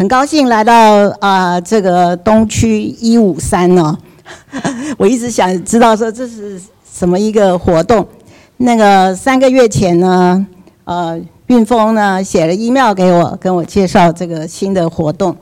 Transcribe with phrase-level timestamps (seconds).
[0.00, 3.98] 很高兴来到啊、这个东区一五三呢。
[4.96, 6.58] 我一直想知道说这是
[6.90, 8.08] 什么一个活动。
[8.56, 10.46] 那个三个月前呢，
[10.84, 15.36] 呃，韵峰呢写了 email 给我，跟我介绍这个新的活动。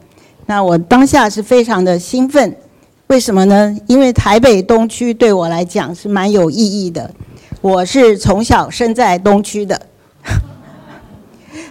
[0.47, 2.57] 那我当下是非常的兴奋，
[3.07, 3.79] 为什么呢？
[3.87, 7.09] 因为台北东区对我来讲是蛮有意义的。
[7.61, 9.81] 我是从小生在东区的，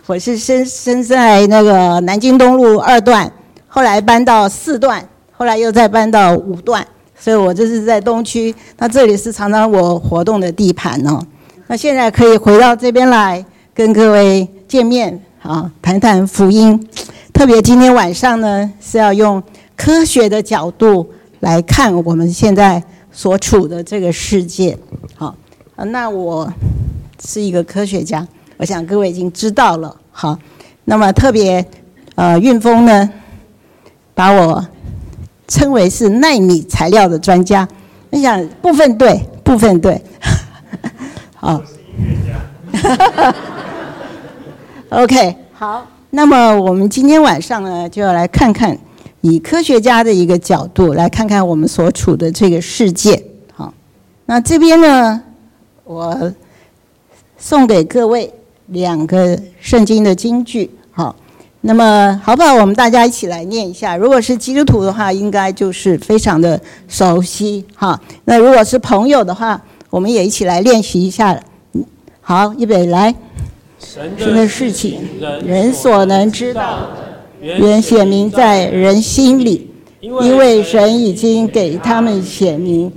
[0.07, 3.29] 我是生生在那个南京东路二段，
[3.67, 6.87] 后来搬到四段，后来又再搬到五段，
[7.19, 8.55] 所以我这是在东区。
[8.77, 11.21] 那这里是常常我活动的地盘哦。
[11.67, 16.87] 那现在可以回到这边来跟各位见面，啊，谈谈福音。
[17.33, 19.43] 特别今天晚上呢，是要用
[19.75, 21.05] 科学的角度
[21.41, 24.77] 来看我们现在所处的这个世界。
[25.15, 25.35] 好，
[25.75, 26.49] 那我
[27.21, 28.25] 是一个科学家，
[28.57, 29.95] 我想各位已经知道了。
[30.11, 30.37] 好，
[30.85, 31.65] 那么特别，
[32.15, 33.09] 呃，运峰呢，
[34.13, 34.65] 把我
[35.47, 37.67] 称为是纳米材料的专家。
[38.09, 40.01] 我想部分对，部分对。
[41.35, 41.61] 好，
[44.89, 45.85] OK，好。
[46.09, 48.75] 那么我们今天晚上呢，就要来看看
[49.21, 53.21] 以科学家的一个角度来看看我们所处的这个世界。
[53.53, 53.71] 好，
[54.25, 55.21] 那这边呢，
[55.83, 56.33] 我
[57.37, 58.33] 送给各位
[58.67, 60.69] 两个圣经的金句。
[60.91, 61.15] 好，
[61.61, 62.53] 那么好不好？
[62.55, 63.95] 我们大家一起来念一下。
[63.95, 67.65] 如果是基督徒的话，应该就是非常的熟悉。
[67.75, 71.39] 哈，那如果是朋友的话，我们也一起来练习一下。
[72.21, 73.13] 好，预备来。
[73.79, 75.01] 神的事情，
[75.45, 76.89] 人所能知道
[77.41, 79.69] 的，原显明在人心里，
[80.01, 82.91] 因为神已经给他们显明。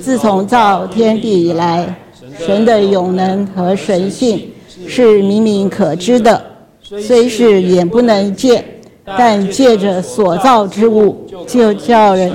[0.00, 1.94] 自从造天地以来，
[2.38, 4.49] 神的永能和神性
[4.90, 6.44] 是明明可知的，
[6.82, 8.64] 虽是眼不能见，
[9.04, 12.32] 但借着所造之物，就叫人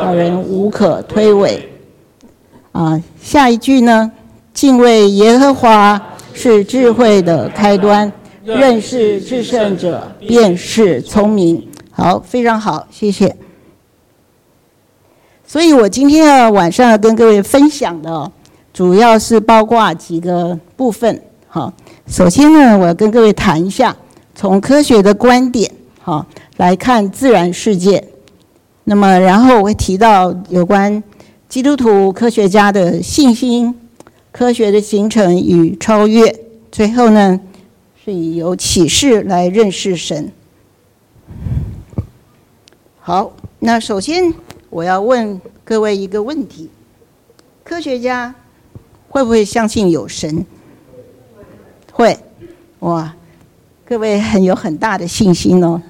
[0.00, 1.60] 叫人无可推诿。
[2.72, 4.10] 啊，下一句呢？
[4.54, 6.00] 敬畏耶和华
[6.32, 8.10] 是智慧的开端，
[8.44, 11.68] 认识至圣者便是聪明。
[11.90, 13.36] 好，非常好，谢谢。
[15.46, 18.32] 所以我今天晚上要跟各位分享的，
[18.72, 21.22] 主要是包括几个部分。
[21.54, 21.72] 好，
[22.08, 23.96] 首先呢，我要跟各位谈一下，
[24.34, 25.70] 从科学的观点，
[26.02, 26.26] 哈
[26.56, 28.08] 来看自然世界。
[28.82, 31.00] 那么，然后我会提到有关。
[31.48, 33.72] 基督徒科学家的信心、
[34.32, 36.40] 科学的形成与超越，
[36.72, 37.38] 最后呢，
[38.04, 40.32] 是以有启示来认识神。
[42.98, 44.34] 好，那首先
[44.70, 46.68] 我要问各位一个问题：
[47.62, 48.34] 科学家
[49.08, 50.44] 会不会相信有神？
[51.96, 52.18] 会，
[52.80, 53.14] 哇，
[53.84, 55.80] 各位很有很大的信心哦。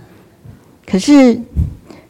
[0.86, 1.40] 可是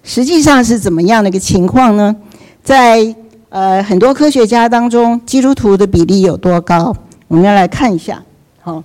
[0.03, 2.17] 实际上是怎么样的一个情况呢？
[2.65, 3.15] 在
[3.51, 6.93] 呃，很多科学家当中，基督徒的比例有多高？
[7.29, 8.21] 我们要来看一下。
[8.61, 8.83] 好，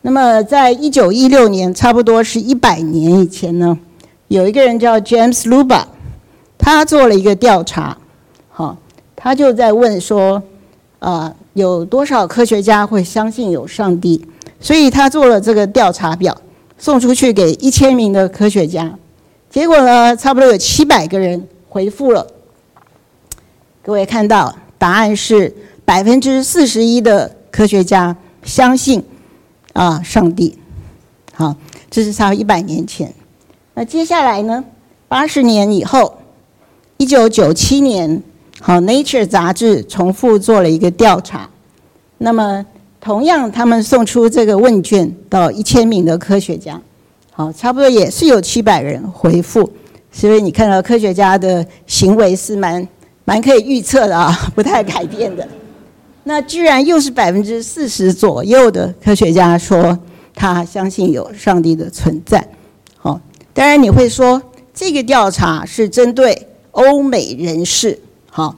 [0.00, 3.78] 那么在一九一六年，差不多是一百年以前呢，
[4.28, 5.82] 有一个人叫 James Luba，
[6.56, 7.98] 他做了一个调查。
[8.48, 8.78] 好，
[9.14, 10.42] 他就在问说，
[11.00, 14.24] 啊，有多少科学家会相信有上帝？
[14.60, 16.36] 所以他做了这个调查表，
[16.78, 18.92] 送出去给一千名的科学家，
[19.50, 22.26] 结果呢，差不多有七百个人回复了。
[23.82, 25.54] 各位看到答案是
[25.84, 29.02] 百分之四十一的科学家相信
[29.72, 30.58] 啊上帝，
[31.32, 31.54] 好，
[31.90, 33.12] 这是差一百年前。
[33.74, 34.64] 那接下来呢？
[35.08, 36.18] 八十年以后，
[36.98, 38.22] 一九九七年，
[38.60, 41.48] 好，《Nature》杂志重复做了一个调查。
[42.18, 42.66] 那么
[43.00, 46.80] 同样，他们送出这个问卷到一千名的科学家，
[47.32, 49.70] 好，差不多也是有七百人回复。
[50.10, 52.86] 所以你看到科学家的行为是蛮。
[53.24, 55.46] 蛮可以预测的啊， 不太改变的。
[56.24, 59.98] 那居然又是百分之四十左右的科学家说
[60.34, 62.42] 他相信有上帝的存在。
[62.96, 63.20] 好，
[63.52, 64.42] 当然你会说
[64.72, 67.98] 这个调查是针对欧美人士。
[68.30, 68.56] 好，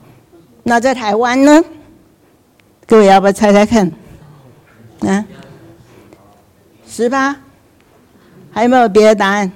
[0.62, 1.64] 那在台湾呢？
[2.87, 3.90] 各位要不要猜猜看？
[5.00, 5.25] 啊，
[6.87, 7.37] 十八？
[8.50, 9.52] 还有没有别的答案？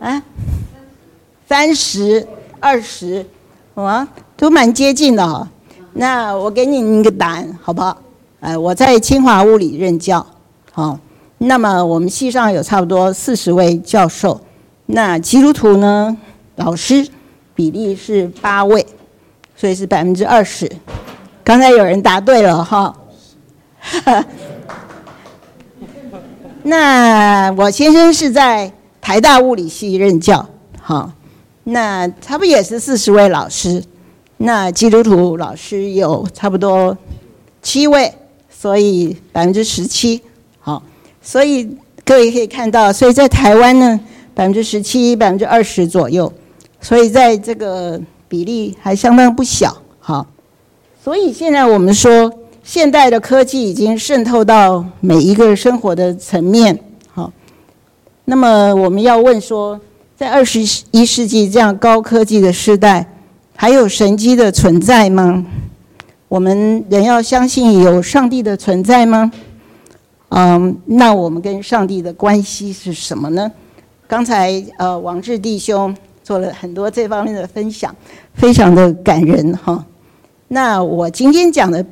[0.00, 0.22] 啊，
[1.46, 2.26] 三十？
[2.58, 3.24] 二十？
[3.74, 4.06] 哇，
[4.36, 5.48] 都蛮接近的哈。
[5.92, 7.96] 那我给你一个答案，好不好？
[8.40, 10.26] 呃，我在清华物理任教，
[10.72, 10.98] 好。
[11.40, 14.40] 那么我们系上有差不多四十位教授，
[14.86, 16.16] 那基督徒呢，
[16.56, 17.06] 老师
[17.54, 18.84] 比例是八位，
[19.54, 20.68] 所以是百分之二十。
[21.44, 22.92] 刚才有人答对了哈。
[26.64, 28.70] 那我先生是在
[29.00, 30.46] 台大物理系任教，
[30.82, 31.10] 好，
[31.64, 33.82] 那差不也是四十位老师，
[34.36, 36.98] 那基督徒老师有差不多
[37.62, 38.12] 七位，
[38.50, 40.20] 所以百分之十七，
[40.60, 40.82] 好，
[41.22, 41.64] 所以
[42.04, 43.98] 各位可以看到，所以在台湾呢，
[44.34, 46.30] 百分之十七、百分之二十左右，
[46.80, 47.98] 所以在这个
[48.28, 50.26] 比例还相当不小，好，
[51.02, 52.30] 所以现在我们说。
[52.68, 56.78] 现代的科技已经渗透到每一个生活的层面，
[57.14, 57.32] 好。
[58.26, 59.80] 那么我们要问说，
[60.14, 60.60] 在二十
[60.90, 63.10] 一世纪这样高科技的时代，
[63.56, 65.42] 还有神迹的存在吗？
[66.28, 69.32] 我们人要相信有上帝的存在吗？
[70.28, 73.50] 嗯，那我们跟上帝的关系是什么呢？
[74.06, 77.96] 刚才呃，王志弟兄做了很多这方面的分享，
[78.34, 79.82] 非常的感人哈。
[80.48, 81.82] 那我今天讲的。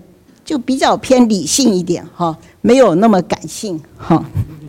[0.46, 4.24] 就比较偏理性一点哈，没有那么感性哈。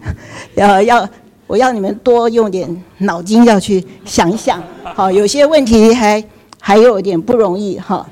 [0.56, 1.07] 要要，
[1.45, 4.62] 我要你们多用点脑筋，要去想一想。
[4.83, 6.24] 好，有些问题还
[6.59, 8.09] 还有点不容易哈。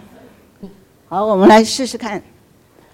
[1.08, 2.22] 好，我们来试试看。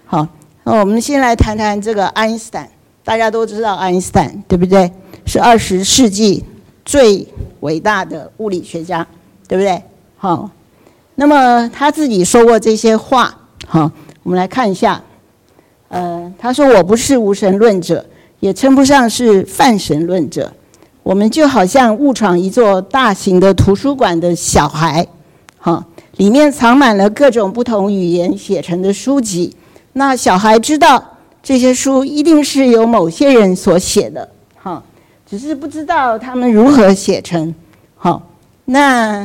[0.05, 0.25] 好，
[0.63, 2.69] 那我们先来谈谈这个爱因斯坦。
[3.03, 4.89] 大家都知道爱因斯坦对不对？
[5.25, 6.45] 是二十世纪
[6.85, 7.27] 最
[7.59, 9.05] 伟大的物理学家，
[9.49, 9.83] 对不对？
[10.17, 10.49] 好，
[11.15, 13.35] 那么他自己说过这些话，
[13.67, 13.91] 好。
[14.23, 15.01] 我们来看一下，
[15.87, 18.05] 呃，他说：“我不是无神论者，
[18.39, 20.53] 也称不上是泛神论者。
[21.01, 25.07] 我们就好像误闯一座大型的图书馆的小孩，
[25.57, 25.83] 哈，
[26.17, 29.55] 里面藏满了各种不同语言写成的书籍。
[29.93, 31.03] 那小孩知道
[31.41, 34.83] 这些书一定是由某些人所写的，哈，
[35.27, 37.55] 只是不知道他们如何写成。
[37.95, 38.21] 好，
[38.65, 39.23] 那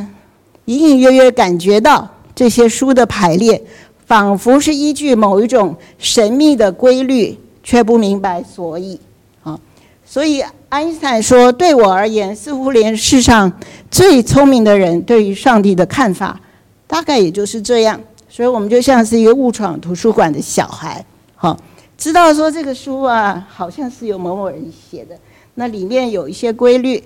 [0.65, 3.61] 隐隐约约感觉到这些书的排列。”
[4.07, 8.99] 仿佛是依据某一种神秘的规律，却不明白所以。
[9.43, 9.59] 啊，
[10.05, 13.51] 所以爱因斯坦说：“对我而言，似乎连世上
[13.91, 16.39] 最聪明的人对于上帝的看法，
[16.87, 17.99] 大概也就是这样。
[18.29, 21.03] 所以我们就像是一个误闯图书馆的小孩，
[21.35, 21.57] 好，
[21.97, 25.17] 知道说这个书啊，好像是由某某人写的，
[25.55, 27.03] 那里面有一些规律，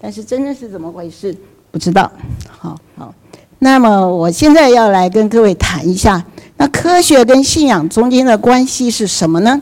[0.00, 1.36] 但是真的是怎么回事，
[1.70, 2.10] 不知道。
[2.48, 3.14] 好好，
[3.60, 6.24] 那么我现在要来跟各位谈一下。”
[6.60, 9.60] 那科学跟信仰中间的关系是什么呢？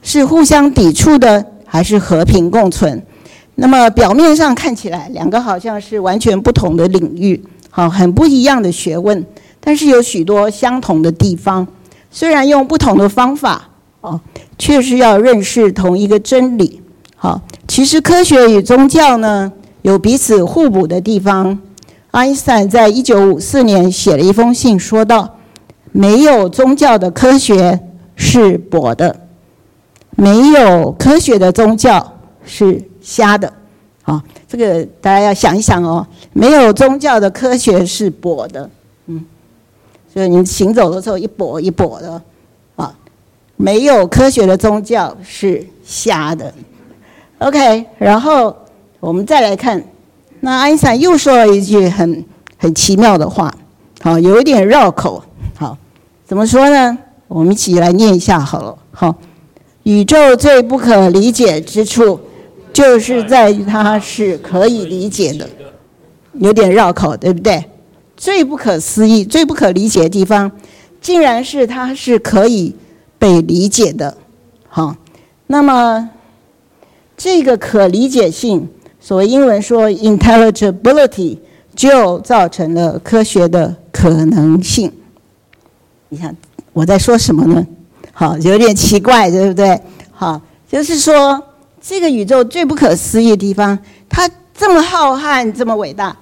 [0.00, 3.02] 是互相抵触的，还是和平共存？
[3.56, 9.26] 那么表面上看起来，两个好像是完全不同的领域，好，很不一样的学问，
[9.58, 11.66] 但是有许多相同的地方。
[12.12, 13.68] 虽然用不同的方法，
[14.00, 14.20] 哦，
[14.56, 16.80] 确实要认识同一个真理。
[17.16, 19.50] 好，其实科学与宗教呢，
[19.82, 21.58] 有彼此互补的地方。
[22.16, 25.36] 爱因斯坦在一九五四年写了一封信，说道。
[25.92, 27.78] 没有宗教的科学
[28.14, 29.14] 是跛的，
[30.12, 33.52] 没有科学的宗教是瞎的。
[34.02, 36.06] 啊，这个大家要想一想哦。
[36.32, 38.70] 没有宗教的科学是跛的，
[39.08, 39.22] 嗯，
[40.10, 42.22] 所以你行走的时候一跛一跛的，
[42.76, 42.94] 啊，
[43.56, 46.50] 没有科学的宗教是瞎的。
[47.38, 48.56] OK，然后
[49.00, 49.82] 我们再来看，
[50.40, 52.24] 那爱因斯坦又说了一句很
[52.56, 53.52] 很奇妙的话，
[54.00, 55.22] 好，有一点绕口。
[55.54, 55.76] 好
[56.24, 56.98] 怎么说呢？
[57.28, 58.76] 我们一起来念一下好了。
[58.92, 59.14] 好，
[59.82, 62.20] 宇宙最不可理解之处，
[62.72, 65.48] 就是在于它是可以理解的。
[66.34, 67.64] 有点绕口，对不对？
[68.16, 70.52] 最不可思议、最不可理解的地方，
[71.00, 72.74] 竟然是它是可以
[73.18, 74.16] 被理解的。
[74.68, 74.96] 好，
[75.46, 76.10] 那么
[77.16, 78.68] 这个可理解性，
[79.06, 81.38] 所谓英文说 intelligibility，
[81.76, 84.92] 就造成了科学的可能性。
[86.08, 86.34] 你想
[86.72, 87.64] 我在说什么呢？
[88.12, 89.80] 好，有点奇怪，对不对？
[90.10, 91.40] 好，就是说
[91.80, 96.16] 这个宇宙最不可思议的地方，它这么浩瀚，这么伟大，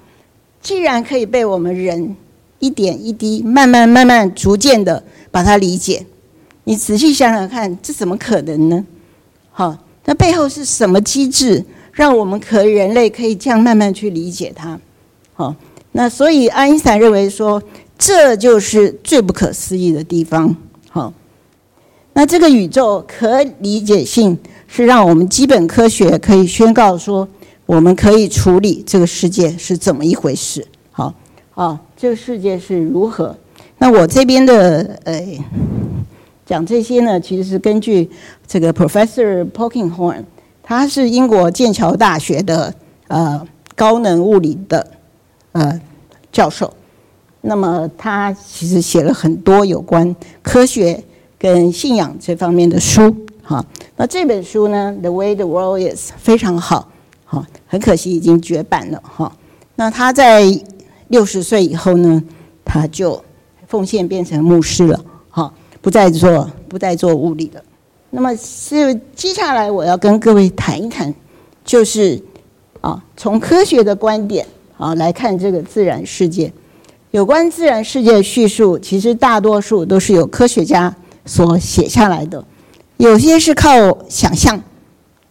[0.60, 2.14] 竟然可以被我们人
[2.58, 6.04] 一点一滴、慢慢、慢慢、逐渐的把它理解。
[6.64, 8.84] 你仔细想想看，这怎么可能呢？
[9.52, 9.74] 好，
[10.04, 11.64] 那背后是什么机制，
[11.94, 14.78] 让我们可人类可以这样慢慢去理解它？
[15.32, 15.56] 好，
[15.92, 17.62] 那所以爱因斯坦认为说。
[17.96, 20.54] 这就是最不可思议的地方，
[20.90, 21.12] 好。
[22.12, 24.36] 那这个宇宙可理解性
[24.66, 27.26] 是让我们基本科学可以宣告说，
[27.64, 31.14] 我们可以处理这个世界是怎么一回事，好，
[31.54, 33.34] 啊，这个世界是如何？
[33.78, 35.24] 那我这边的呃
[36.44, 38.10] 讲这些呢，其实是根据
[38.46, 40.24] 这个 Professor Pokinghorn
[40.66, 42.74] 他是英国剑桥大学的
[43.08, 44.84] 呃高能物理的
[45.52, 45.80] 呃
[46.32, 46.72] 教授。
[47.42, 51.04] 那么他其实写了很多有关科学
[51.38, 53.62] 跟信仰这方面的书，哈。
[53.96, 56.88] 那这本书呢，《The Way the World Is》非常好，
[57.26, 59.30] 哈，很可惜已经绝版了哈。
[59.76, 60.42] 那他在
[61.08, 62.24] 六十岁以后呢，
[62.64, 63.22] 他就
[63.66, 65.52] 奉献变成牧师了，哈，
[65.82, 67.62] 不再做不再做物理了。
[68.14, 71.12] 那么是接下来我要跟各位谈一谈，
[71.64, 72.22] 就是
[72.80, 74.46] 啊，从科学的观点
[74.78, 76.52] 啊来看这个自然世界。
[77.10, 80.94] 有关自然世界的叙述，其实大多数都是由科学家
[81.26, 82.44] 所写下来的，
[82.98, 84.62] 有些是靠想象，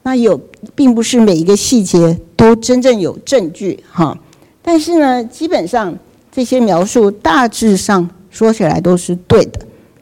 [0.01, 0.37] 那有
[0.75, 4.17] 并不是每一个细节都真正有证据哈。
[4.61, 5.97] 但是呢，基本上
[6.33, 9.61] 这些描述大致上说起来都是对的，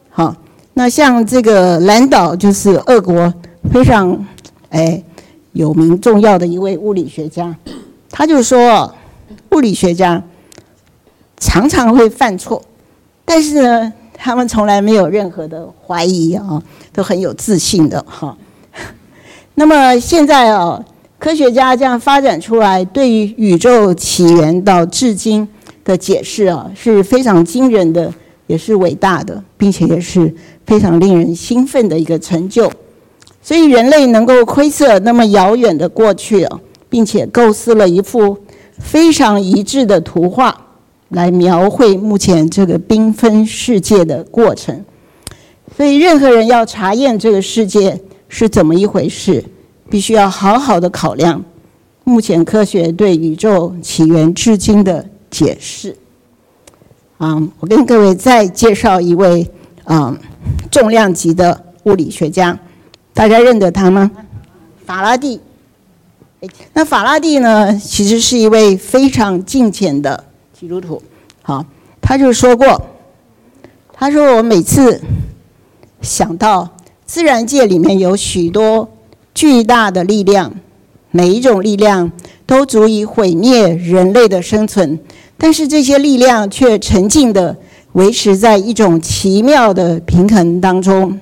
[0.09, 0.35] 好。
[0.73, 3.33] 那像这个兰岛就是俄国
[3.71, 4.25] 非常
[4.69, 5.03] 哎
[5.51, 7.53] 有名重要的一位物理学家，
[8.09, 8.93] 他就说，
[9.51, 10.23] 物理学家
[11.37, 12.61] 常常会犯错，
[13.25, 16.63] 但是呢，他们从来没有任何的怀疑啊，
[16.93, 18.37] 都很有自信的哈。
[19.55, 20.81] 那么现在啊，
[21.19, 25.45] 科学家这样发展出来，对于宇宙起源到至今
[25.83, 28.11] 的解释啊，是非常惊人的。
[28.47, 30.33] 也是伟大的，并且也是
[30.65, 32.71] 非常令人兴奋的一个成就。
[33.41, 36.47] 所以人类能够窥测那么遥远的过去，
[36.89, 38.37] 并且构思了一幅
[38.77, 40.55] 非常一致的图画，
[41.09, 44.83] 来描绘目前这个缤纷世界的过程。
[45.75, 49.43] 所以任何人要查验这个世界是怎么一回事，
[49.89, 51.43] 必须要好好的考量
[52.03, 55.95] 目前科学对宇宙起源至今的解释。
[57.21, 59.47] 啊，我跟各位再介绍一位
[59.83, 60.17] 啊
[60.71, 62.57] 重量级的物理学家，
[63.13, 64.09] 大家认得他吗？
[64.87, 65.39] 法拉第。
[66.73, 70.23] 那法拉第呢，其实是一位非常敬虔的
[70.59, 70.99] 基督徒。
[71.43, 71.63] 好，
[72.01, 72.87] 他就说过，
[73.93, 74.99] 他说我每次
[76.01, 76.67] 想到
[77.05, 78.89] 自然界里面有许多
[79.35, 80.51] 巨大的力量，
[81.11, 82.11] 每一种力量
[82.47, 84.99] 都足以毁灭人类的生存。
[85.43, 87.57] 但是这些力量却沉静地
[87.93, 91.19] 维持在一种奇妙的平衡当中，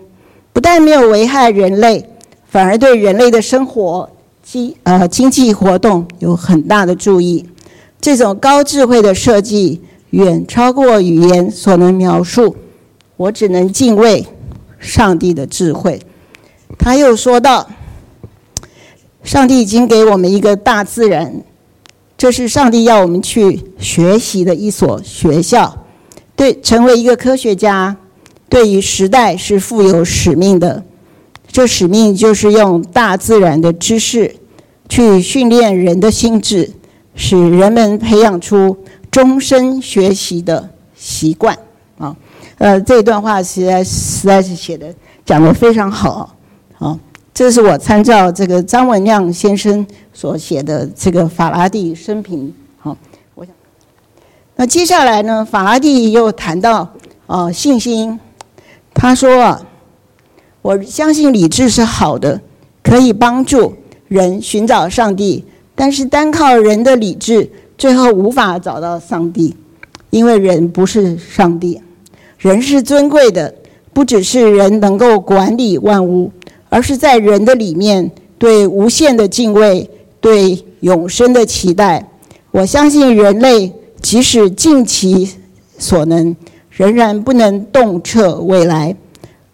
[0.51, 2.05] 不但没有危害人类，
[2.49, 4.09] 反而对人类的生活、
[4.43, 7.45] 经呃经济活动有很大的助益。
[8.01, 12.57] 这种高智慧的设计远超过语言所能描述，
[13.15, 14.27] 我只能敬畏
[14.79, 16.01] 上帝的智慧。
[16.77, 17.69] 他又说道
[19.23, 21.41] ：“上帝已经给我们一个大自然。”
[22.19, 25.85] 这是上帝要我们去学习的一所学校，
[26.35, 27.95] 对，成为一个科学家，
[28.49, 30.83] 对于时代是负有使命的。
[31.49, 34.35] 这使命就是用大自然的知识
[34.89, 36.69] 去训练人的心智，
[37.15, 38.77] 使人们培养出
[39.09, 41.57] 终身学习的习惯。
[41.97, 42.13] 啊，
[42.57, 44.93] 呃，这段话实在实在是写的
[45.25, 46.35] 讲得非常好，
[47.39, 52.53] 这是我参照这个张文亮先生所写的这个法拉第生平。
[52.77, 52.97] 好，
[53.33, 53.55] 我想，
[54.57, 56.85] 那接下来呢，法拉第又谈到
[57.27, 58.19] 哦信心。
[58.93, 59.65] 他说啊，
[60.61, 62.41] 我相信理智是好的，
[62.83, 63.73] 可以帮助
[64.09, 69.55] 人寻找上帝，但是单靠人的理智，最后无法找到上帝，
[70.09, 71.81] 因为人不是上帝，
[72.37, 73.55] 人是尊贵的，
[73.93, 76.33] 不只是人能够管理万物。
[76.69, 79.89] 而是在人的里面，对无限的敬畏，
[80.21, 82.07] 对永生的期待。
[82.51, 85.29] 我相信人类即使尽其
[85.79, 86.35] 所能，
[86.69, 88.95] 仍然不能洞彻未来。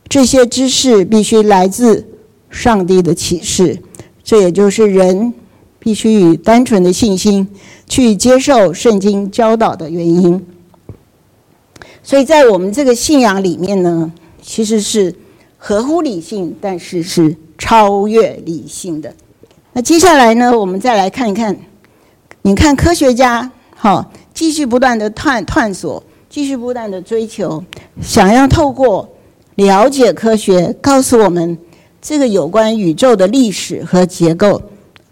[0.09, 2.05] 这些知识必须来自
[2.49, 3.79] 上帝的启示，
[4.23, 5.33] 这也就是人
[5.79, 7.47] 必须以单纯的信心
[7.87, 10.45] 去接受圣经教导的原因。
[12.03, 15.15] 所以在我们这个信仰里面呢，其实是。
[15.67, 19.11] 合乎理性，但是是超越理性的。
[19.73, 21.57] 那接下来呢，我们再来看一看。
[22.43, 27.63] 你看，科学家好，继续不断的探探索，继续不断的追求，
[27.99, 29.09] 想要透过
[29.55, 31.57] 了解科学，告诉我们
[31.99, 34.61] 这个有关宇宙的历史和结构。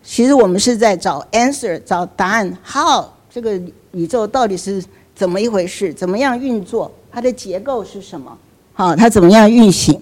[0.03, 2.55] 其实我们是在找 answer，找答案。
[2.63, 3.59] How 这个
[3.93, 4.83] 宇宙到底是
[5.15, 5.91] 怎么一回事？
[5.91, 6.91] 怎么样运作？
[7.11, 8.37] 它的结构是什么？
[8.73, 9.99] 好，它怎么样运行？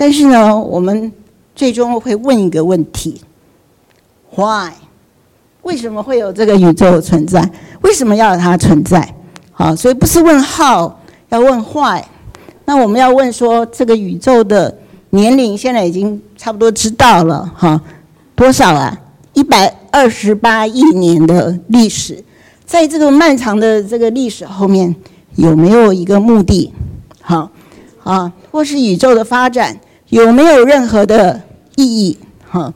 [0.00, 1.12] 但是呢，我们
[1.56, 3.20] 最终会问一个问题
[4.36, 4.70] ：Why？
[5.62, 7.50] 为什么会有这个宇宙存在？
[7.82, 9.12] 为什么要它存在？
[9.50, 10.92] 好，所以不是问 How，
[11.30, 12.04] 要问 Why。
[12.64, 14.78] 那我们要问说，这个宇宙的
[15.10, 17.82] 年龄现在已经差不多知道了，哈，
[18.36, 18.96] 多少啊？
[19.32, 22.22] 一百二十八亿年的历史，
[22.64, 24.94] 在这个漫长的这个历史后面，
[25.34, 26.72] 有没有一个目的？
[27.20, 27.50] 好，
[28.04, 29.78] 啊，或是宇宙的发展？
[30.10, 31.42] 有没有任何的
[31.76, 32.18] 意义？
[32.48, 32.72] 哈，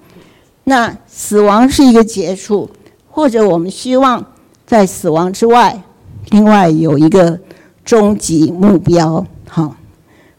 [0.65, 2.69] 那死亡是一个结束，
[3.11, 4.25] 或者我们希望
[4.67, 5.83] 在死亡之外，
[6.31, 7.39] 另外有一个
[7.85, 9.77] 终极目标，哈，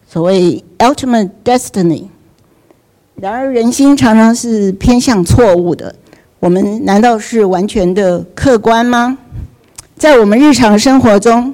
[0.07, 2.05] 所谓 ultimate destiny。
[3.15, 5.95] 然而人心常常是偏向错误的，
[6.39, 9.17] 我们难道是完全的客观吗？
[9.95, 11.53] 在我们日常生活中，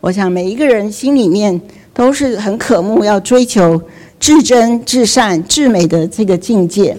[0.00, 1.60] 我想每一个人心里面
[1.92, 3.80] 都是很渴慕要追求
[4.24, 6.96] 至真、至善、至美的这个境界，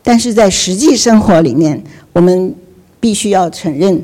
[0.00, 2.54] 但是在实际生活里面，我们
[3.00, 4.00] 必须要承认，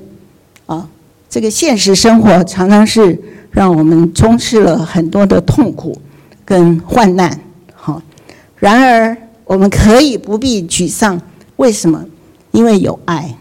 [0.66, 0.88] 啊，
[1.30, 3.16] 这个现实生活常常是
[3.52, 5.96] 让我们充斥了很多的痛苦
[6.44, 7.40] 跟患难。
[7.76, 8.02] 好，
[8.56, 11.20] 然而我们可以不必沮丧，
[11.58, 12.04] 为什么？
[12.50, 13.36] 因为有爱，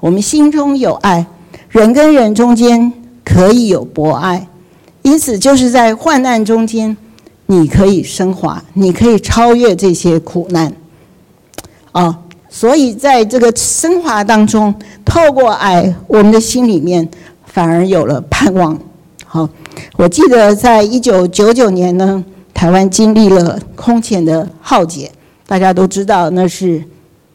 [0.00, 1.24] 我们心中有爱。
[1.70, 2.92] 人跟人中间
[3.24, 4.46] 可以有博爱，
[5.00, 6.94] 因此就是在患难中间，
[7.50, 10.72] 你可以升华，你可以超越这些苦难。
[11.90, 12.16] 啊，
[12.48, 14.72] 所以在这个升华当中，
[15.04, 17.08] 透过爱，我们的心里面
[17.44, 18.78] 反而有了盼望。
[19.26, 19.48] 好，
[19.96, 25.10] 我记得在一九九九年呢，台湾经历了空前的浩劫，
[25.48, 26.80] 大家都知道那是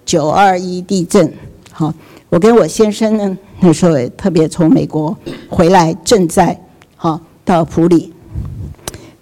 [0.05, 1.29] 九二一地震。
[1.73, 1.93] 好，
[2.29, 3.37] 我跟我先生呢。
[3.59, 5.17] 那时候也特别从美国
[5.49, 6.57] 回来正在，
[6.95, 8.13] 好到普里。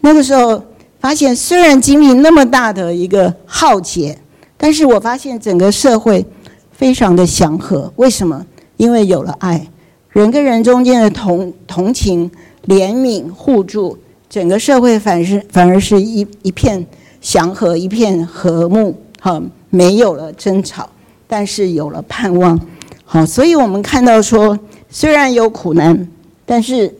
[0.02, 0.62] 那个时候
[1.04, 4.18] 发现，虽然经历那么大的一个浩劫，
[4.56, 6.26] 但是我发现整个社会
[6.72, 7.92] 非常的祥和。
[7.98, 8.46] 为什么？
[8.78, 9.68] 因为有了爱，
[10.12, 12.32] 人跟人中间的同同情、
[12.68, 13.98] 怜悯、互助，
[14.30, 16.88] 整个社会反是反而是一一片
[17.20, 18.98] 祥和，一片和睦。
[19.20, 20.88] 好，没有了争吵，
[21.28, 22.58] 但是有了盼望。
[23.04, 24.58] 好，所以我们看到说，
[24.90, 26.08] 虽然有苦难，
[26.46, 26.96] 但是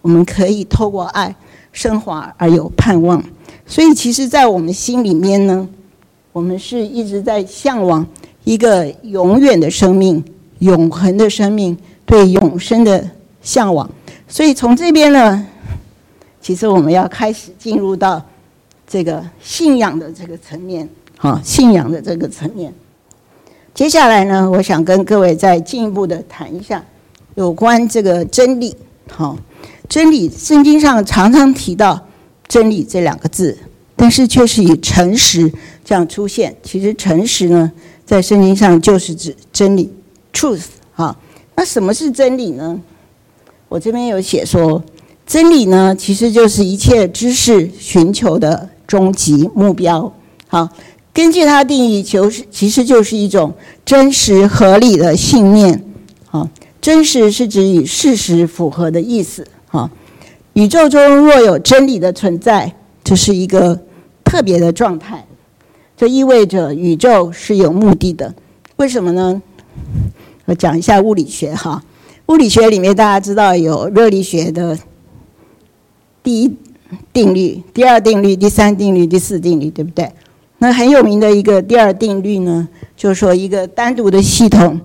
[0.00, 1.34] 我们可以透过爱
[1.72, 3.20] 升华而有盼望。
[3.70, 5.68] 所以，其实，在我们心里面呢，
[6.32, 8.04] 我们是一直在向往
[8.44, 10.24] 一个永远的生命、
[10.60, 13.08] 永恒的生命，对永生的
[13.42, 13.88] 向往。
[14.26, 15.46] 所以，从这边呢，
[16.40, 18.24] 其实我们要开始进入到
[18.86, 22.72] 这个信仰的这个层面，好，信仰的这个层面。
[23.74, 26.82] 接下来呢，我想跟各位再进一步的谈一下
[27.34, 28.74] 有关这个真理。
[29.10, 29.36] 好，
[29.90, 32.07] 真理，圣经上常常提到
[32.48, 33.56] 真理这两个字，
[33.94, 35.52] 但是却是以诚实
[35.84, 36.56] 这样出现。
[36.62, 37.70] 其实诚实呢，
[38.04, 39.92] 在圣经上就是指真理
[40.32, 40.64] （truth）。
[40.92, 41.16] 好，
[41.54, 42.80] 那什么是真理呢？
[43.68, 44.82] 我这边有写说，
[45.26, 50.12] 真理呢，其实就是一切知识寻求的终极目标。
[50.48, 50.68] 好。
[51.10, 53.52] 根据它定义，就是其实就是一种
[53.84, 55.84] 真实合理的信念。
[56.26, 56.48] 好，
[56.80, 59.44] 真实是指与事实符合的意思。
[59.66, 59.90] 好，
[60.58, 63.78] 宇宙中若有真理的存在，这是一个
[64.24, 65.24] 特别的状态。
[65.96, 68.34] 这意味着宇宙是有目的的。
[68.74, 69.40] 为什么呢？
[70.46, 71.84] 我讲一下物理学哈。
[72.26, 74.76] 物理学里面大家知道有热力学的
[76.24, 76.52] 第一
[77.12, 80.10] 定律、第二定律、第三定律、第四定律，对不对？
[80.58, 84.80] 那很有名的一个第二定律呢，就是说一个单独的系统，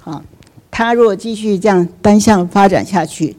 [0.00, 0.20] 好，
[0.68, 3.36] 它如果继续这样单向发展下去，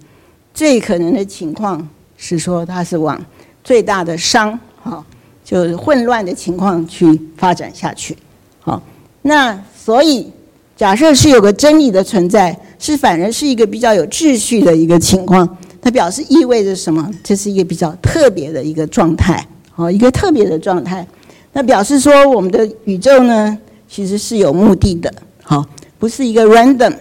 [0.53, 1.87] 最可能的情况
[2.17, 3.19] 是说它是往
[3.63, 5.03] 最大的熵，哈，
[5.43, 8.15] 就是混乱的情况去发展下去，
[8.59, 8.81] 好，
[9.21, 10.31] 那所以
[10.75, 15.47] 假设是有个真理的存在，是反而是一个比较有秩序的一个情况，
[15.81, 17.09] 它表示意味着什么？
[17.23, 21.05] 这是一个比较特别的一个状态，好，一个特别的状态。
[21.53, 25.65] 那表示说，我们的宇宙呢，其实是有目的的，好，
[25.99, 26.95] 不是一个 random，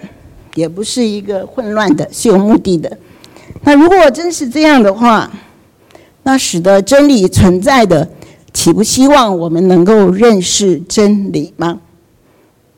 [0.54, 2.98] 也不是一个混乱的，是有目的的。
[3.62, 5.30] 那如果真是这样的话，
[6.22, 8.08] 那使得真理存在的，
[8.52, 11.80] 岂不希望我们能够认识真理吗？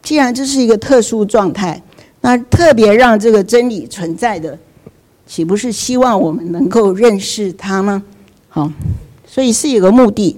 [0.02, 1.80] 既然这是一个特殊状态，
[2.20, 4.58] 那特别让这个真理存在的，
[5.26, 8.02] 岂不是希望我们能够认识它吗？
[8.48, 8.70] 好，
[9.26, 10.36] 所以是有个目的。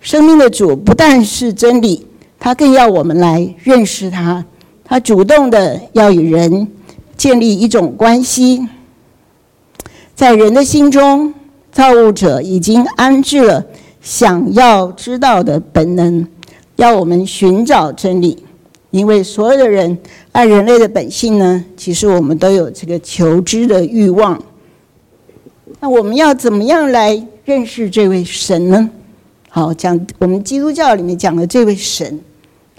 [0.00, 2.06] 生命的主不但是真理，
[2.38, 4.44] 他更要我们来认识他。
[4.84, 6.68] 他主动的要与人
[7.16, 8.66] 建立一种关系，
[10.18, 11.32] 在人的心中，
[11.70, 13.64] 造物者已经安置了
[14.00, 16.26] 想要知道的本能，
[16.74, 18.36] 要我们寻找真理。
[18.90, 19.96] 因为所有的人
[20.32, 24.42] 按人类的本性呢，其实我们都有这个求知的欲望。
[25.78, 28.90] 那我们要怎么样来认识这位神呢？
[29.48, 32.18] 好，讲我们基督教里面讲的这位神，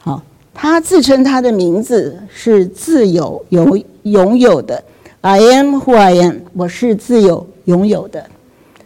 [0.01, 0.21] 好，
[0.53, 4.83] 他自称他的名字是自有有拥有的
[5.21, 8.25] ，I am who I am，我是自有拥有的。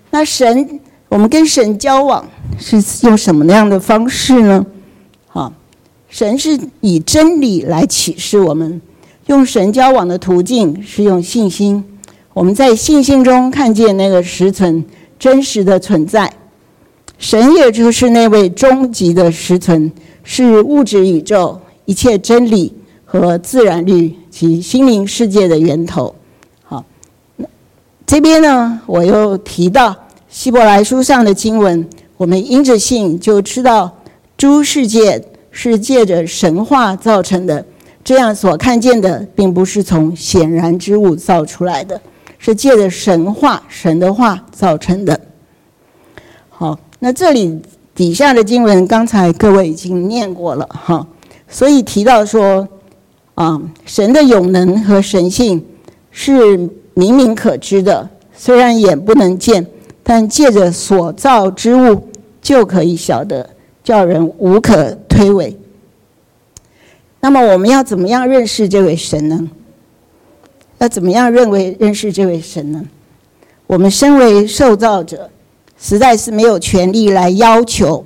[0.09, 4.65] 那神，我们跟神交往是用什么样的方式呢？
[5.27, 5.53] 好，
[6.09, 8.81] 神是以真理来启示我们，
[9.27, 11.83] 用神交往的途径是用信心。
[12.33, 14.83] 我们在信心中看见那个实存
[15.19, 16.31] 真实的存在。
[17.19, 19.91] 神也就是那位终极的实存，
[20.23, 22.73] 是物质宇宙一切真理
[23.05, 26.13] 和自然律及心灵世界的源头。
[28.13, 29.95] 这边呢，我又提到
[30.29, 33.91] 希伯来书上的经文，我们因着信就知道
[34.37, 37.65] 诸世界是借着神话造成的，
[38.03, 41.99] 这样所看见的，并不是从显然之物造出来的，
[42.37, 45.19] 是借着神话、神的话造成的。
[46.49, 46.77] 好。
[46.99, 47.59] 那这里
[47.95, 51.07] 底下的经文，刚才各位已经念过了哈，
[51.49, 52.67] 所以提到说，
[53.33, 55.65] 啊，神的永能和神性
[56.11, 59.65] 是明明可知的，虽然眼不能见，
[60.03, 62.07] 但借着所造之物
[62.41, 63.49] 就可以晓得，
[63.83, 65.55] 叫人无可推诿。
[67.19, 69.49] 那么我们要怎么样认识这位神呢？
[70.79, 72.83] 要怎么样认为认识这位神呢？
[73.67, 75.29] 我们身为受造者。
[75.79, 78.05] 实在是没有权利来要求，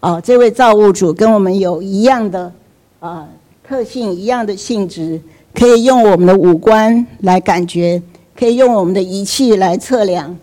[0.00, 2.50] 啊，这位造物主跟我们有一样的
[3.00, 3.28] 啊
[3.62, 5.20] 特性，一样的性质，
[5.52, 8.00] 可以用我们的五官来感觉，
[8.38, 10.38] 可以用我们的仪器来测量。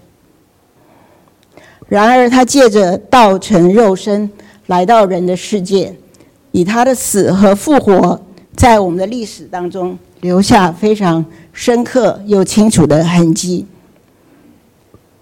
[1.88, 4.30] 然而，他借着道成肉身
[4.66, 5.96] 来到人的世界，
[6.52, 8.20] 以他的死和复活，
[8.56, 13.66] 在我们的历史当中留下非常深刻又清楚的痕迹。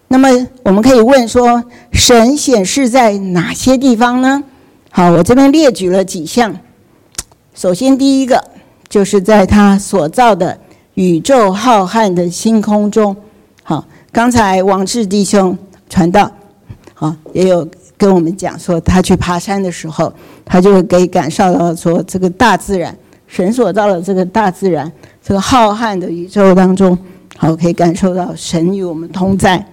[0.08, 0.30] 那么
[0.64, 4.44] 我们可以问说，神显示在哪些地方呢？
[4.90, 6.58] 好，我这边列举了几项。
[7.54, 8.44] 首先，第一个
[8.88, 10.58] 就是在他所造的
[10.96, 13.16] 宇宙浩瀚的星空中。
[13.64, 15.58] 好，刚才王志弟兄
[15.90, 16.32] 传道，
[16.94, 22.96] 好，也有跟我们讲说，他去爬山的时候，他就可以感受到说，这个大自然，
[23.28, 24.92] 神所造的这个大自然，
[25.24, 26.98] 这个浩瀚的宇宙当中，
[27.38, 29.66] 好，可以感受到神与我们同在。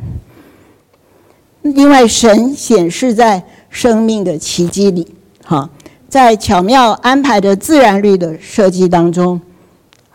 [1.62, 5.06] 另外，神显示在生命的奇迹里，
[5.44, 5.68] 哈，
[6.08, 9.38] 在巧妙安排的自然律的设计当中，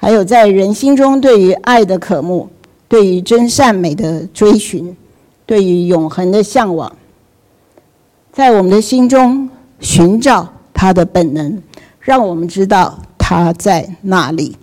[0.06, 2.48] 还有在人心中对于爱的渴慕，
[2.88, 4.96] 对于真善美的追寻，
[5.48, 6.96] 对于永恒的向往，
[8.32, 11.60] 在我们的心中寻找他的本能，
[12.00, 14.56] 让我们知道他在哪里。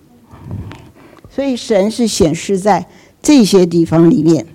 [1.29, 2.87] 所以，神是显示在
[3.21, 4.47] 这些地方里面。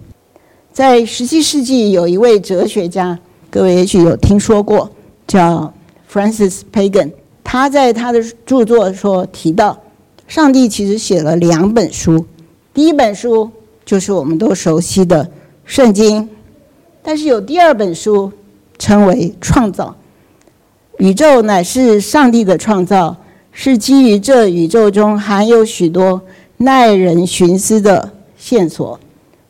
[0.71, 3.19] 在十七世纪，有一位哲学家，
[3.49, 4.89] 各位也许有听说过，
[5.27, 5.73] 叫
[6.09, 7.11] Francis Pagan。
[7.43, 9.77] 他在他的著作说提到，
[10.27, 12.25] 上帝其实写了两本书，
[12.73, 13.49] 第一本书
[13.85, 15.29] 就是我们都熟悉的
[15.63, 16.29] 圣经，
[17.01, 18.31] 但是有第二本书
[18.77, 19.95] 称为创造。
[20.97, 23.15] 宇宙乃是上帝的创造，
[23.51, 26.21] 是基于这宇宙中含有许多
[26.57, 28.99] 耐人寻思的线索。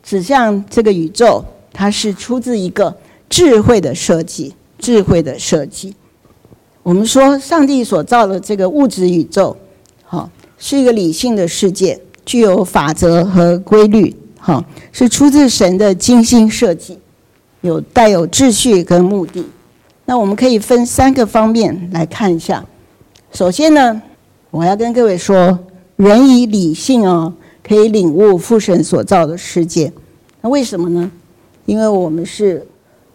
[0.02, 2.96] 指向这个宇宙，它是出自一个
[3.28, 5.94] 智慧的设计，智慧的设计。
[6.82, 9.56] 我们说，上帝所造的这个物质宇宙，
[10.04, 16.98] 好，是一个理性的世界，具有法则和规律，哈，是出自神的精心设计，
[17.62, 19.44] 有带有秩序跟目的。
[20.04, 22.64] 那我们可以分三个方面来看一下。
[23.32, 24.02] 首先呢，
[24.50, 25.58] 我要跟各位说，
[25.96, 27.32] 人以理性哦。
[27.60, 29.92] 可以领悟父神所造的世界，
[30.40, 31.12] 那为什么呢？
[31.66, 32.66] 因为我们是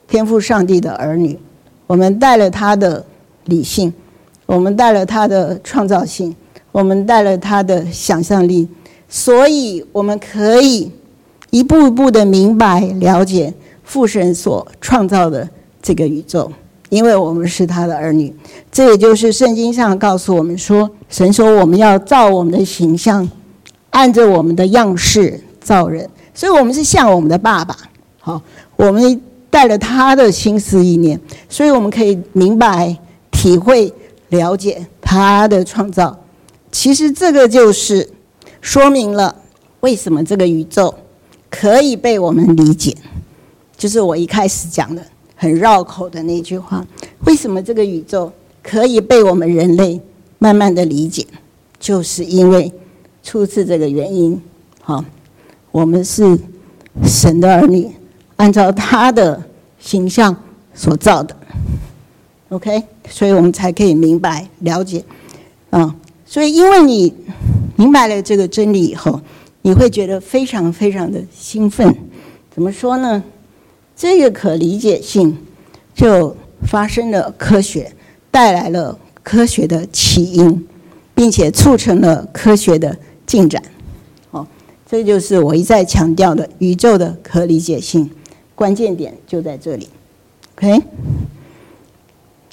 [0.08, 1.39] 天赋上帝的儿女，
[1.88, 3.03] 我们带了他的
[3.45, 3.91] 理性，
[4.45, 6.36] 我们带了他的创造性，
[6.74, 8.68] 我们带了他的想象力，
[9.08, 10.92] 所以我们可以
[11.52, 13.54] 一步一步的明白了解
[13.86, 15.48] 父神所创造的
[15.82, 16.52] 这个宇宙，
[16.90, 18.36] 因为我们是他的儿女。
[18.72, 23.30] 这也就是圣经上告诉我们说，神说我们要照我们的形象。
[23.92, 27.78] 按着我们的样式造人，所以我们是像我们的爸爸。
[28.20, 28.42] 好，
[28.76, 32.98] 我们带了他的心思意念，所以我们可以明白、
[33.30, 33.94] 体会、
[34.30, 36.18] 了解他的创造。
[36.74, 38.10] 其实这个就是
[38.60, 39.34] 说明了
[39.80, 40.94] 为什么这个宇宙
[41.50, 42.98] 可以被我们理解，
[43.78, 45.02] 就是我一开始讲的
[45.38, 46.86] 很绕口的那句话：
[47.26, 48.30] 为什么这个宇宙
[48.62, 50.02] 可以被我们人类
[50.40, 51.26] 慢慢的理解？
[51.80, 52.70] 就是因为。
[53.26, 54.42] 出自这个原因，
[54.82, 55.02] 好，
[55.72, 56.38] 我们是
[57.06, 57.90] 神的儿女，
[58.36, 59.42] 按照他的
[59.80, 60.36] 形象
[60.74, 61.34] 所造的
[62.50, 65.06] ，OK，所以我们才可以明白了解，
[65.70, 65.96] 啊，
[66.34, 67.13] 所以因为你
[67.76, 69.22] 明白了这个真理以后，
[69.62, 71.96] 你会觉得非常非常的兴奋。
[72.50, 73.24] 怎么说呢？
[73.96, 75.38] 这个可理解性
[75.93, 77.93] 就发生了科学，
[78.32, 80.67] 带来了科学的起因，
[81.13, 83.62] 并且促成了科学的进展。
[84.32, 84.48] 好，
[84.89, 88.10] 这就是我一再强调的宇宙的可理解性，
[88.56, 89.88] 关键点就在这里。
[90.56, 90.82] OK，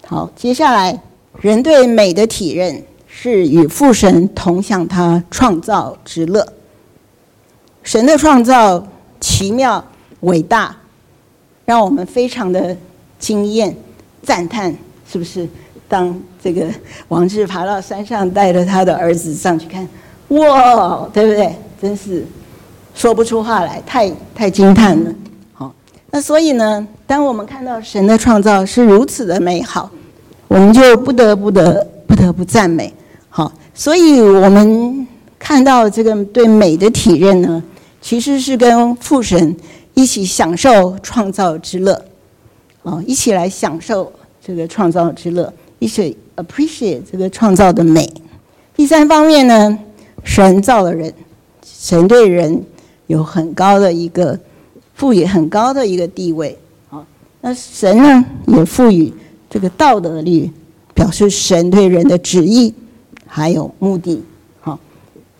[0.05, 1.03] 好，接下来
[1.40, 2.83] 人对美的体认
[3.23, 6.55] 是与父神同享他创造之乐。
[7.83, 8.83] 神的创造
[9.21, 9.85] 奇妙
[10.21, 10.75] 伟大，
[11.67, 12.75] 让我们非常的
[13.19, 13.77] 惊艳
[14.23, 14.75] 赞叹，
[15.07, 15.47] 是不是？
[15.87, 16.67] 当这个
[17.09, 19.87] 王志爬到山上，带着他的儿子上去看，
[20.29, 21.55] 哇，对不对？
[21.79, 22.25] 真是
[22.95, 25.15] 说不出话来，太太惊叹了。
[25.53, 25.71] 好，
[26.11, 29.91] 那所以呢，当我们看到神的创造是如此的美好，
[30.49, 32.91] 我们就不得不得不得不赞美。
[33.81, 37.62] 所以我们看到这个对美的体认呢，
[38.03, 39.57] 其实是跟父神
[39.95, 42.05] 一起享受创造之乐，
[42.83, 44.12] 啊，一起来享受
[44.45, 48.07] 这个创造之乐，一起 appreciate 这个创造的美。
[48.77, 49.79] 第三方面呢，
[50.25, 51.14] 神造了人，
[51.64, 52.62] 神对人
[53.07, 54.38] 有很高的一个
[54.93, 56.59] 赋予很高的一个地位，
[56.90, 57.03] 啊，
[57.40, 59.11] 那神呢也赋予
[59.49, 60.51] 这个道德律，
[60.93, 62.75] 表示神对人的旨意
[63.33, 64.21] 还有目的，
[64.61, 64.77] 好，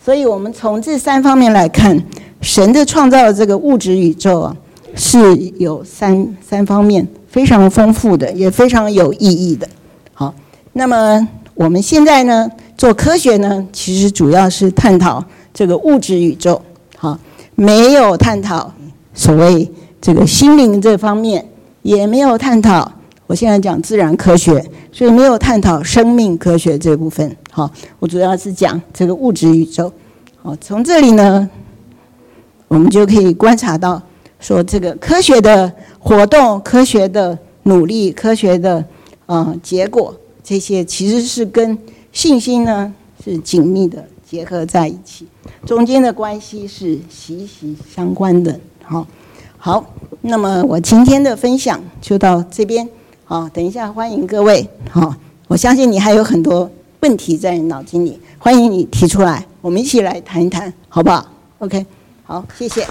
[0.03, 2.01] 所以我们从这三方面来看。
[2.41, 4.57] 神的创造的这个物质宇宙啊，
[4.95, 9.69] 是有三三方面非常丰富的，也非常有意义的。
[10.15, 10.33] 好，
[10.73, 15.23] 那么我们现在呢，做科学呢，其实主要是探讨
[15.53, 16.63] 这个物质宇宙。
[16.97, 17.19] 好，
[17.57, 18.73] 没有探讨
[19.13, 21.47] 所谓这个心灵这方面，
[21.83, 22.91] 也没有探讨。
[23.31, 27.37] 我现在讲自然科学，所以没有探讨生命科学这部分。
[27.49, 29.93] 好，我主要是讲这个物质宇宙。
[30.43, 31.49] 好，从这里呢。
[32.67, 34.03] 我们就可以观察到，
[34.41, 38.85] 说这个科学的活动、科学的努力、科学的
[39.27, 40.13] 啊、结果，
[40.43, 41.79] 这些其实是跟
[42.11, 42.93] 信心呢
[43.25, 45.25] 是紧密的结合在一起，
[45.65, 48.59] 中间的关系是息息相关的。
[48.83, 49.07] 好，
[49.57, 49.85] 好，
[50.21, 52.89] 那么我今天的分享就到这边。
[53.31, 54.69] 啊，等一下欢迎各位。
[54.91, 55.15] 好，
[55.47, 61.25] 我相信你还有很多问题在脑筋里，欢迎你提出来，我们一起来谈一谈，好不好
[61.61, 61.87] ？OK。
[62.25, 62.85] 好，谢谢。